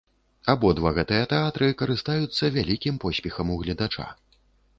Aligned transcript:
Абодва 0.53 0.91
гэтыя 0.95 1.27
тэатры 1.33 1.67
карыстаюцца 1.81 2.49
вялікім 2.57 2.95
поспехам 3.05 3.53
у 3.59 3.61
гледача. 3.61 4.09